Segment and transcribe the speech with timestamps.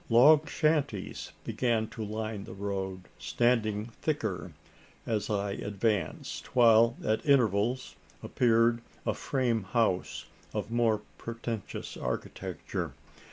[0.09, 4.51] Log shanties began to line the road standing thicker
[5.05, 10.25] as I advanced; while at intervals, appeared a "frame house"
[10.55, 12.93] of more pretentious architecture.